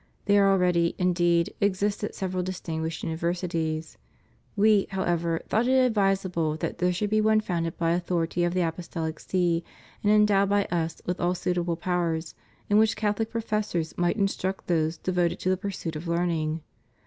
There 0.25 0.49
already, 0.49 0.95
indeed, 0.97 1.53
existed 1.61 2.15
several 2.15 2.41
distinguished 2.41 3.05
imiversities. 3.05 3.97
We, 4.55 4.87
however, 4.89 5.41
thought 5.47 5.67
it 5.67 5.77
ad\'isable 5.95 6.59
that 6.59 6.79
there 6.79 6.91
should 6.91 7.11
be 7.11 7.21
one 7.21 7.39
founded 7.39 7.77
by 7.77 7.91
authority 7.91 8.43
of 8.43 8.55
the 8.55 8.67
Apostolic 8.67 9.19
See 9.19 9.63
and 10.03 10.11
endowed 10.11 10.49
by 10.49 10.65
Us 10.71 11.03
with 11.05 11.19
all 11.21 11.35
suitable 11.35 11.75
powers, 11.75 12.33
in 12.67 12.79
which 12.79 12.95
Catholic 12.97 13.29
professors 13.29 13.95
might 13.95 14.17
instruct 14.17 14.65
those 14.65 14.97
devoted 14.97 15.39
to 15.41 15.51
the 15.51 15.55
pursuit 15.57 15.95
of 15.95 16.07
learning. 16.07 16.63